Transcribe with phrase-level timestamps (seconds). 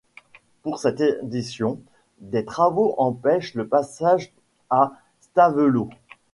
[0.63, 1.79] Pour cette éditions
[2.21, 4.33] des travaux empêchent le passage
[4.71, 5.91] à Stavelot.